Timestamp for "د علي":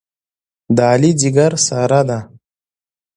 0.75-1.11